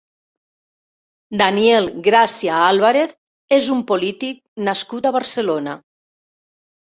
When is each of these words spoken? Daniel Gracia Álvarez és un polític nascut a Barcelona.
Daniel 1.41 1.89
Gracia 2.07 2.55
Álvarez 2.69 3.13
és 3.59 3.69
un 3.77 3.85
polític 3.93 4.41
nascut 4.71 5.11
a 5.11 5.13
Barcelona. 5.19 5.77